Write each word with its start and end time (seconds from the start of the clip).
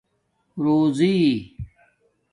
روزݵ 0.63 1.13